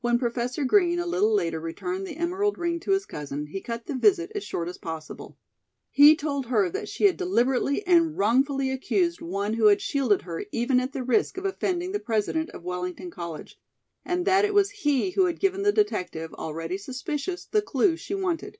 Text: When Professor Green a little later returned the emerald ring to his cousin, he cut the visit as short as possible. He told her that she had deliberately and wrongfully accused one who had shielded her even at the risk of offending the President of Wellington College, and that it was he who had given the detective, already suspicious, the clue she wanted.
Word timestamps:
When 0.00 0.18
Professor 0.18 0.64
Green 0.64 0.98
a 0.98 1.04
little 1.04 1.34
later 1.34 1.60
returned 1.60 2.06
the 2.06 2.16
emerald 2.16 2.56
ring 2.56 2.80
to 2.80 2.92
his 2.92 3.04
cousin, 3.04 3.48
he 3.48 3.60
cut 3.60 3.84
the 3.84 3.94
visit 3.94 4.32
as 4.34 4.42
short 4.42 4.68
as 4.70 4.78
possible. 4.78 5.36
He 5.90 6.16
told 6.16 6.46
her 6.46 6.70
that 6.70 6.88
she 6.88 7.04
had 7.04 7.18
deliberately 7.18 7.86
and 7.86 8.16
wrongfully 8.16 8.70
accused 8.70 9.20
one 9.20 9.52
who 9.52 9.66
had 9.66 9.82
shielded 9.82 10.22
her 10.22 10.46
even 10.50 10.80
at 10.80 10.94
the 10.94 11.02
risk 11.04 11.36
of 11.36 11.44
offending 11.44 11.92
the 11.92 12.00
President 12.00 12.48
of 12.52 12.62
Wellington 12.64 13.10
College, 13.10 13.60
and 14.02 14.24
that 14.26 14.46
it 14.46 14.54
was 14.54 14.70
he 14.70 15.10
who 15.10 15.26
had 15.26 15.38
given 15.38 15.60
the 15.62 15.72
detective, 15.72 16.32
already 16.32 16.78
suspicious, 16.78 17.44
the 17.44 17.60
clue 17.60 17.98
she 17.98 18.14
wanted. 18.14 18.56